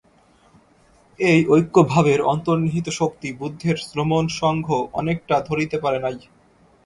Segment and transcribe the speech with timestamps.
[1.19, 4.67] এই ঐক্যভাবের অন্তর্নিহিত শক্তি বুদ্ধের শ্রমণসঙ্ঘ
[4.93, 6.17] অনেকটা ধরিতে পারে নাই।